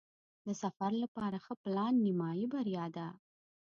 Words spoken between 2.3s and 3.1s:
بریا ده.